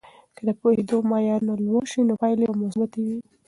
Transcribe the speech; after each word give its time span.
که 0.35 0.41
د 0.47 0.49
پوهیدو 0.59 0.97
معیارونه 1.11 1.53
لوړ 1.65 1.83
سي، 1.91 2.01
نو 2.07 2.13
پایلې 2.21 2.45
به 2.49 2.55
مثبتې 2.63 2.99
وي. 3.07 3.17